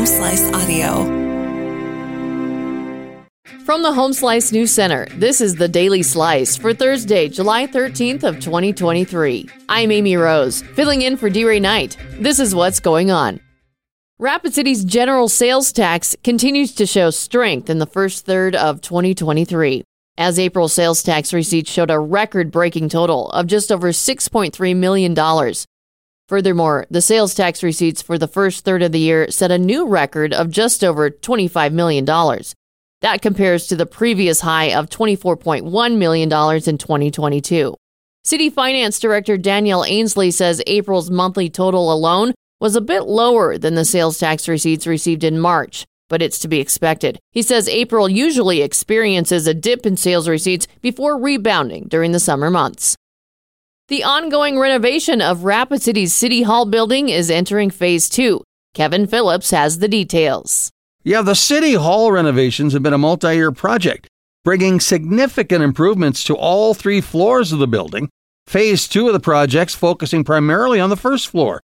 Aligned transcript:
Home 0.00 0.06
Slice 0.06 0.50
Audio. 0.54 1.04
From 3.66 3.82
the 3.82 3.92
Home 3.92 4.14
Slice 4.14 4.50
News 4.50 4.70
Center, 4.70 5.06
this 5.16 5.42
is 5.42 5.56
the 5.56 5.68
Daily 5.68 6.02
Slice 6.02 6.56
for 6.56 6.72
Thursday, 6.72 7.28
July 7.28 7.66
13th 7.66 8.22
of 8.22 8.40
2023. 8.40 9.50
I'm 9.68 9.92
Amy 9.92 10.16
Rose, 10.16 10.62
filling 10.62 11.02
in 11.02 11.18
for 11.18 11.28
D-Ray 11.28 11.60
Knight. 11.60 11.98
This 12.12 12.40
is 12.40 12.54
what's 12.54 12.80
going 12.80 13.10
on. 13.10 13.40
Rapid 14.18 14.54
City's 14.54 14.86
general 14.86 15.28
sales 15.28 15.70
tax 15.70 16.16
continues 16.24 16.74
to 16.76 16.86
show 16.86 17.10
strength 17.10 17.68
in 17.68 17.76
the 17.76 17.84
first 17.84 18.24
third 18.24 18.56
of 18.56 18.80
2023, 18.80 19.84
as 20.16 20.38
April 20.38 20.68
sales 20.68 21.02
tax 21.02 21.34
receipts 21.34 21.70
showed 21.70 21.90
a 21.90 21.98
record-breaking 21.98 22.88
total 22.88 23.28
of 23.32 23.46
just 23.46 23.70
over 23.70 23.90
$6.3 23.90 24.76
million. 24.76 25.14
Furthermore, 26.30 26.86
the 26.88 27.02
sales 27.02 27.34
tax 27.34 27.60
receipts 27.60 28.00
for 28.02 28.16
the 28.16 28.28
first 28.28 28.64
third 28.64 28.84
of 28.84 28.92
the 28.92 29.00
year 29.00 29.28
set 29.32 29.50
a 29.50 29.58
new 29.58 29.88
record 29.88 30.32
of 30.32 30.48
just 30.48 30.84
over 30.84 31.10
$25 31.10 31.72
million. 31.72 32.04
That 32.04 33.20
compares 33.20 33.66
to 33.66 33.74
the 33.74 33.84
previous 33.84 34.40
high 34.40 34.72
of 34.72 34.88
$24.1 34.88 35.96
million 35.96 36.28
in 36.28 36.78
2022. 36.78 37.74
City 38.22 38.48
Finance 38.48 39.00
Director 39.00 39.36
Danielle 39.36 39.84
Ainsley 39.84 40.30
says 40.30 40.62
April's 40.68 41.10
monthly 41.10 41.50
total 41.50 41.92
alone 41.92 42.32
was 42.60 42.76
a 42.76 42.80
bit 42.80 43.06
lower 43.06 43.58
than 43.58 43.74
the 43.74 43.84
sales 43.84 44.16
tax 44.16 44.46
receipts 44.46 44.86
received 44.86 45.24
in 45.24 45.40
March, 45.40 45.84
but 46.08 46.22
it's 46.22 46.38
to 46.38 46.46
be 46.46 46.60
expected. 46.60 47.18
He 47.32 47.42
says 47.42 47.68
April 47.68 48.08
usually 48.08 48.62
experiences 48.62 49.48
a 49.48 49.54
dip 49.54 49.84
in 49.84 49.96
sales 49.96 50.28
receipts 50.28 50.68
before 50.80 51.20
rebounding 51.20 51.88
during 51.88 52.12
the 52.12 52.20
summer 52.20 52.50
months. 52.50 52.96
The 53.90 54.04
ongoing 54.04 54.56
renovation 54.56 55.20
of 55.20 55.42
Rapid 55.42 55.82
City's 55.82 56.14
City 56.14 56.42
Hall 56.42 56.64
building 56.64 57.08
is 57.08 57.28
entering 57.28 57.70
phase 57.70 58.08
two. 58.08 58.44
Kevin 58.72 59.08
Phillips 59.08 59.50
has 59.50 59.80
the 59.80 59.88
details. 59.88 60.70
Yeah, 61.02 61.22
the 61.22 61.34
City 61.34 61.74
Hall 61.74 62.12
renovations 62.12 62.72
have 62.72 62.84
been 62.84 62.92
a 62.92 62.98
multi 62.98 63.34
year 63.34 63.50
project, 63.50 64.06
bringing 64.44 64.78
significant 64.78 65.64
improvements 65.64 66.22
to 66.22 66.36
all 66.36 66.72
three 66.72 67.00
floors 67.00 67.50
of 67.50 67.58
the 67.58 67.66
building. 67.66 68.08
Phase 68.46 68.86
two 68.86 69.08
of 69.08 69.12
the 69.12 69.18
project's 69.18 69.74
focusing 69.74 70.22
primarily 70.22 70.78
on 70.78 70.90
the 70.90 70.96
first 70.96 71.26
floor. 71.26 71.60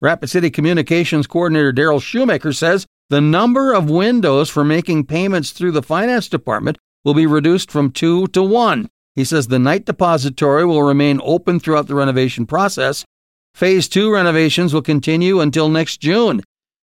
Rapid 0.00 0.30
City 0.30 0.50
Communications 0.50 1.28
Coordinator 1.28 1.70
Darrell 1.70 2.00
Shoemaker 2.00 2.52
says 2.52 2.86
the 3.08 3.20
number 3.20 3.72
of 3.72 3.88
windows 3.88 4.50
for 4.50 4.64
making 4.64 5.06
payments 5.06 5.52
through 5.52 5.70
the 5.70 5.82
finance 5.84 6.28
department 6.28 6.76
will 7.04 7.14
be 7.14 7.26
reduced 7.26 7.70
from 7.70 7.92
two 7.92 8.26
to 8.28 8.42
one. 8.42 8.88
He 9.18 9.24
says 9.24 9.48
the 9.48 9.58
night 9.58 9.84
depository 9.84 10.64
will 10.64 10.84
remain 10.84 11.20
open 11.24 11.58
throughout 11.58 11.88
the 11.88 11.96
renovation 11.96 12.46
process. 12.46 13.04
Phase 13.52 13.88
two 13.88 14.12
renovations 14.12 14.72
will 14.72 14.80
continue 14.80 15.40
until 15.40 15.68
next 15.68 15.96
June. 15.96 16.40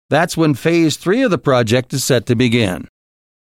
That's 0.09 0.35
when 0.35 0.53
phase 0.53 0.97
three 0.97 1.21
of 1.21 1.31
the 1.31 1.37
project 1.37 1.93
is 1.93 2.03
set 2.03 2.25
to 2.25 2.35
begin. 2.35 2.89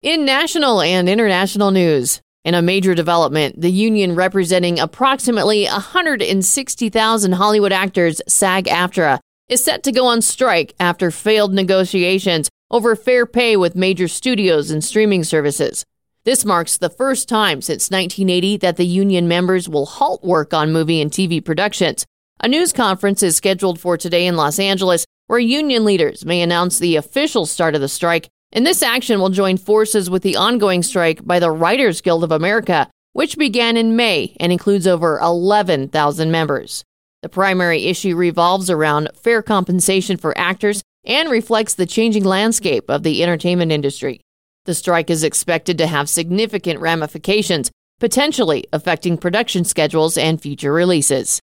In 0.02 0.24
national 0.24 0.80
and 0.80 1.08
international 1.08 1.70
news, 1.70 2.20
in 2.44 2.54
a 2.54 2.62
major 2.62 2.96
development, 2.96 3.60
the 3.60 3.70
union 3.70 4.16
representing 4.16 4.80
approximately 4.80 5.66
160,000 5.66 7.32
Hollywood 7.34 7.70
actors, 7.70 8.20
SAG 8.26 8.64
AFTRA, 8.64 9.20
is 9.48 9.62
set 9.62 9.84
to 9.84 9.92
go 9.92 10.06
on 10.06 10.20
strike 10.20 10.74
after 10.80 11.12
failed 11.12 11.54
negotiations 11.54 12.50
over 12.72 12.96
fair 12.96 13.24
pay 13.24 13.56
with 13.56 13.76
major 13.76 14.08
studios 14.08 14.72
and 14.72 14.82
streaming 14.82 15.22
services. 15.22 15.84
This 16.30 16.44
marks 16.44 16.78
the 16.78 16.90
first 16.90 17.28
time 17.28 17.60
since 17.60 17.90
1980 17.90 18.58
that 18.58 18.76
the 18.76 18.86
union 18.86 19.26
members 19.26 19.68
will 19.68 19.84
halt 19.84 20.22
work 20.22 20.54
on 20.54 20.70
movie 20.70 21.02
and 21.02 21.10
TV 21.10 21.44
productions. 21.44 22.06
A 22.38 22.46
news 22.46 22.72
conference 22.72 23.20
is 23.24 23.34
scheduled 23.34 23.80
for 23.80 23.96
today 23.96 24.28
in 24.28 24.36
Los 24.36 24.60
Angeles 24.60 25.04
where 25.26 25.40
union 25.40 25.84
leaders 25.84 26.24
may 26.24 26.40
announce 26.40 26.78
the 26.78 26.94
official 26.94 27.46
start 27.46 27.74
of 27.74 27.80
the 27.80 27.88
strike, 27.88 28.28
and 28.52 28.64
this 28.64 28.80
action 28.80 29.18
will 29.18 29.30
join 29.30 29.56
forces 29.56 30.08
with 30.08 30.22
the 30.22 30.36
ongoing 30.36 30.84
strike 30.84 31.26
by 31.26 31.40
the 31.40 31.50
Writers 31.50 32.00
Guild 32.00 32.22
of 32.22 32.30
America, 32.30 32.88
which 33.12 33.36
began 33.36 33.76
in 33.76 33.96
May 33.96 34.36
and 34.38 34.52
includes 34.52 34.86
over 34.86 35.18
11,000 35.18 36.30
members. 36.30 36.84
The 37.22 37.28
primary 37.28 37.86
issue 37.86 38.14
revolves 38.14 38.70
around 38.70 39.08
fair 39.16 39.42
compensation 39.42 40.16
for 40.16 40.38
actors 40.38 40.80
and 41.04 41.28
reflects 41.28 41.74
the 41.74 41.86
changing 41.86 42.22
landscape 42.22 42.88
of 42.88 43.02
the 43.02 43.20
entertainment 43.20 43.72
industry. 43.72 44.20
The 44.66 44.74
strike 44.74 45.10
is 45.10 45.24
expected 45.24 45.78
to 45.78 45.86
have 45.86 46.08
significant 46.08 46.80
ramifications, 46.80 47.70
potentially 47.98 48.64
affecting 48.72 49.16
production 49.16 49.64
schedules 49.64 50.18
and 50.18 50.40
future 50.40 50.72
releases. 50.72 51.40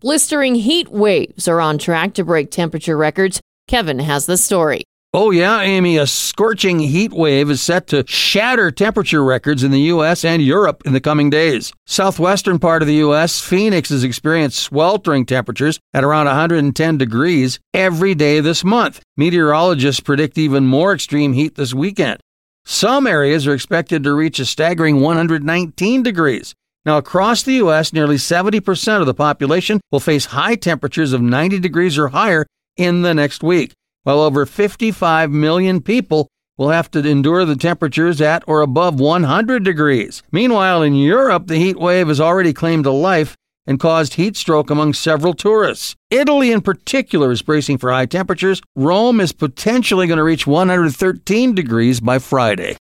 Blistering 0.00 0.56
heat 0.56 0.88
waves 0.88 1.46
are 1.46 1.60
on 1.60 1.78
track 1.78 2.14
to 2.14 2.24
break 2.24 2.50
temperature 2.50 2.96
records. 2.96 3.40
Kevin 3.68 4.00
has 4.00 4.26
the 4.26 4.36
story. 4.36 4.82
Oh, 5.14 5.30
yeah, 5.30 5.60
Amy, 5.60 5.98
a 5.98 6.06
scorching 6.06 6.78
heat 6.78 7.12
wave 7.12 7.50
is 7.50 7.60
set 7.60 7.86
to 7.88 8.02
shatter 8.06 8.70
temperature 8.70 9.22
records 9.22 9.62
in 9.62 9.70
the 9.70 9.80
U.S. 9.80 10.24
and 10.24 10.40
Europe 10.40 10.80
in 10.86 10.94
the 10.94 11.02
coming 11.02 11.28
days. 11.28 11.70
Southwestern 11.86 12.58
part 12.58 12.80
of 12.80 12.88
the 12.88 12.94
U.S., 12.94 13.38
Phoenix 13.38 13.90
has 13.90 14.04
experienced 14.04 14.58
sweltering 14.58 15.26
temperatures 15.26 15.78
at 15.92 16.02
around 16.02 16.28
110 16.28 16.96
degrees 16.96 17.60
every 17.74 18.14
day 18.14 18.40
this 18.40 18.64
month. 18.64 19.02
Meteorologists 19.18 20.00
predict 20.00 20.38
even 20.38 20.64
more 20.64 20.94
extreme 20.94 21.34
heat 21.34 21.56
this 21.56 21.74
weekend. 21.74 22.18
Some 22.64 23.06
areas 23.06 23.46
are 23.46 23.52
expected 23.52 24.02
to 24.04 24.14
reach 24.14 24.38
a 24.38 24.46
staggering 24.46 25.02
119 25.02 26.02
degrees. 26.02 26.54
Now, 26.86 26.96
across 26.96 27.42
the 27.42 27.56
U.S., 27.56 27.92
nearly 27.92 28.16
70% 28.16 29.00
of 29.00 29.06
the 29.06 29.12
population 29.12 29.82
will 29.90 30.00
face 30.00 30.24
high 30.24 30.54
temperatures 30.54 31.12
of 31.12 31.20
90 31.20 31.58
degrees 31.58 31.98
or 31.98 32.08
higher 32.08 32.46
in 32.78 33.02
the 33.02 33.12
next 33.12 33.42
week 33.42 33.74
while 34.04 34.20
over 34.20 34.46
55 34.46 35.30
million 35.30 35.80
people 35.80 36.28
will 36.58 36.70
have 36.70 36.90
to 36.90 37.00
endure 37.00 37.44
the 37.44 37.56
temperatures 37.56 38.20
at 38.20 38.44
or 38.46 38.60
above 38.60 39.00
100 39.00 39.64
degrees. 39.64 40.22
Meanwhile, 40.30 40.82
in 40.82 40.94
Europe, 40.94 41.46
the 41.46 41.56
heat 41.56 41.78
wave 41.78 42.08
has 42.08 42.20
already 42.20 42.52
claimed 42.52 42.86
a 42.86 42.92
life 42.92 43.36
and 43.66 43.78
caused 43.78 44.14
heat 44.14 44.36
stroke 44.36 44.70
among 44.70 44.92
several 44.92 45.34
tourists. 45.34 45.94
Italy, 46.10 46.50
in 46.50 46.60
particular, 46.60 47.30
is 47.30 47.42
bracing 47.42 47.78
for 47.78 47.92
high 47.92 48.06
temperatures. 48.06 48.60
Rome 48.74 49.20
is 49.20 49.32
potentially 49.32 50.06
going 50.06 50.18
to 50.18 50.24
reach 50.24 50.46
113 50.46 51.54
degrees 51.54 52.00
by 52.00 52.18
Friday. 52.18 52.76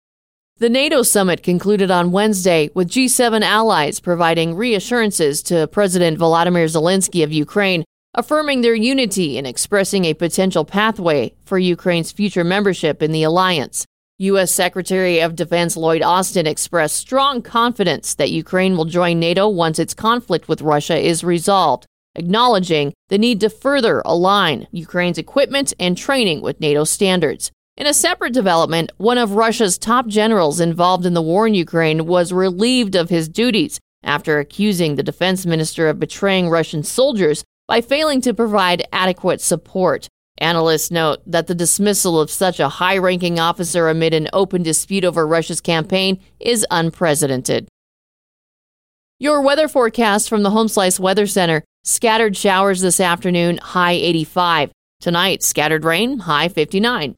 The 0.59 0.69
NATO 0.69 1.03
summit 1.03 1.43
concluded 1.43 1.91
on 1.91 2.11
Wednesday 2.11 2.71
with 2.73 2.89
G7 2.89 3.41
allies 3.43 3.99
providing 3.99 4.55
reassurances 4.55 5.43
to 5.43 5.67
President 5.67 6.17
Volodymyr 6.17 6.65
Zelensky 6.65 7.23
of 7.23 7.31
Ukraine 7.31 7.83
affirming 8.13 8.61
their 8.61 8.75
unity 8.75 9.37
and 9.37 9.45
expressing 9.45 10.05
a 10.05 10.13
potential 10.13 10.65
pathway 10.65 11.33
for 11.45 11.59
Ukraine's 11.59 12.11
future 12.11 12.43
membership 12.43 13.03
in 13.03 13.11
the 13.11 13.23
alliance. 13.23 13.85
U.S. 14.19 14.51
Secretary 14.51 15.19
of 15.19 15.35
Defense 15.35 15.77
Lloyd 15.77 16.01
Austin 16.01 16.47
expressed 16.47 16.95
strong 16.95 17.43
confidence 17.43 18.15
that 18.15 18.31
Ukraine 18.31 18.75
will 18.75 18.85
join 18.85 19.19
NATO 19.19 19.47
once 19.47 19.77
its 19.77 19.93
conflict 19.93 20.49
with 20.49 20.63
Russia 20.63 20.97
is 20.97 21.23
resolved, 21.23 21.85
acknowledging 22.15 22.93
the 23.09 23.19
need 23.19 23.39
to 23.41 23.49
further 23.51 24.01
align 24.03 24.65
Ukraine's 24.71 25.19
equipment 25.19 25.71
and 25.79 25.95
training 25.95 26.41
with 26.41 26.59
NATO 26.59 26.83
standards. 26.83 27.51
In 27.77 27.85
a 27.85 27.93
separate 27.93 28.33
development, 28.33 28.91
one 28.97 29.19
of 29.19 29.33
Russia's 29.33 29.77
top 29.77 30.07
generals 30.07 30.59
involved 30.59 31.05
in 31.05 31.13
the 31.13 31.21
war 31.21 31.45
in 31.45 31.53
Ukraine 31.53 32.07
was 32.07 32.33
relieved 32.33 32.95
of 32.95 33.11
his 33.11 33.29
duties 33.29 33.79
after 34.01 34.39
accusing 34.39 34.95
the 34.95 35.03
defense 35.03 35.45
minister 35.45 35.87
of 35.87 35.99
betraying 35.99 36.49
Russian 36.49 36.81
soldiers 36.81 37.43
by 37.67 37.81
failing 37.81 38.21
to 38.21 38.33
provide 38.33 38.87
adequate 38.93 39.41
support. 39.41 40.07
Analysts 40.39 40.91
note 40.91 41.19
that 41.25 41.47
the 41.47 41.55
dismissal 41.55 42.19
of 42.19 42.29
such 42.29 42.59
a 42.59 42.69
high 42.69 42.97
ranking 42.97 43.39
officer 43.39 43.89
amid 43.89 44.13
an 44.13 44.29
open 44.33 44.63
dispute 44.63 45.03
over 45.03 45.27
Russia's 45.27 45.61
campaign 45.61 46.19
is 46.39 46.65
unprecedented. 46.69 47.67
Your 49.19 49.41
weather 49.41 49.67
forecast 49.67 50.29
from 50.29 50.43
the 50.43 50.51
Home 50.51 50.67
Slice 50.67 50.99
Weather 50.99 51.25
Center 51.25 51.63
scattered 51.83 52.37
showers 52.37 52.81
this 52.81 52.99
afternoon, 52.99 53.57
high 53.57 53.93
85. 53.93 54.71
Tonight, 54.99 55.41
scattered 55.41 55.83
rain, 55.83 56.19
high 56.19 56.49
59. 56.49 57.17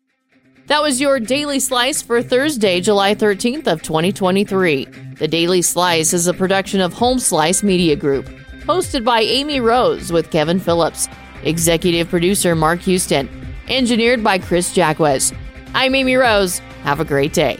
That 0.67 0.81
was 0.81 1.01
your 1.01 1.19
Daily 1.19 1.59
Slice 1.59 2.01
for 2.01 2.21
Thursday, 2.21 2.79
July 2.79 3.15
13th 3.15 3.67
of 3.67 3.81
2023. 3.81 4.85
The 5.17 5.27
Daily 5.27 5.61
Slice 5.61 6.13
is 6.13 6.27
a 6.27 6.33
production 6.33 6.79
of 6.79 6.93
Home 6.93 7.19
Slice 7.19 7.63
Media 7.63 7.95
Group 7.95 8.29
hosted 8.69 9.03
by 9.03 9.21
Amy 9.21 9.59
Rose 9.59 10.11
with 10.11 10.29
Kevin 10.29 10.59
Phillips, 10.59 11.07
executive 11.41 12.07
producer 12.07 12.53
Mark 12.53 12.81
Houston, 12.81 13.27
engineered 13.67 14.23
by 14.23 14.37
Chris 14.37 14.75
Jacquez. 14.75 15.33
I'm 15.73 15.95
Amy 15.95 16.15
Rose. 16.17 16.59
Have 16.83 16.99
a 16.99 17.03
great 17.03 17.33
day. 17.33 17.59